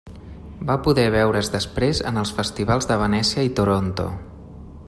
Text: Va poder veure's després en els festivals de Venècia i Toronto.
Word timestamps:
Va 0.69 0.77
poder 0.87 1.03
veure's 1.15 1.51
després 1.57 2.01
en 2.13 2.19
els 2.23 2.33
festivals 2.39 2.91
de 2.93 3.01
Venècia 3.05 3.49
i 3.51 3.53
Toronto. 3.61 4.09